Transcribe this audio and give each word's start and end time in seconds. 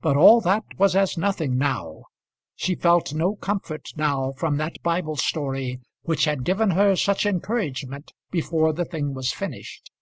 But 0.00 0.16
all 0.16 0.40
that 0.40 0.64
was 0.76 0.96
as 0.96 1.16
nothing 1.16 1.56
now. 1.56 2.06
She 2.56 2.74
felt 2.74 3.14
no 3.14 3.36
comfort 3.36 3.90
now 3.94 4.32
from 4.32 4.56
that 4.56 4.82
Bible 4.82 5.14
story 5.14 5.78
which 6.02 6.24
had 6.24 6.42
given 6.42 6.72
her 6.72 6.96
such 6.96 7.24
encouragement 7.24 8.10
before 8.32 8.72
the 8.72 8.84
thing 8.84 9.14
was 9.14 9.30
finished. 9.32 9.92